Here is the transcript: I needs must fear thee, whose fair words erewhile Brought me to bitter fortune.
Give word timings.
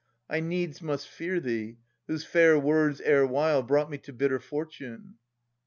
I 0.27 0.39
needs 0.39 0.81
must 0.81 1.07
fear 1.07 1.39
thee, 1.39 1.77
whose 2.07 2.25
fair 2.25 2.57
words 2.57 3.01
erewhile 3.01 3.61
Brought 3.61 3.91
me 3.91 3.99
to 3.99 4.11
bitter 4.11 4.39
fortune. 4.39 5.17